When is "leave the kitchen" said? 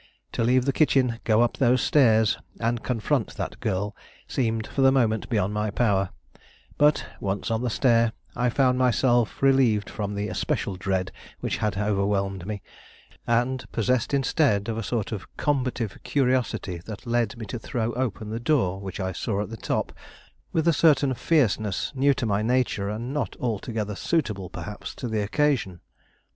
0.43-1.19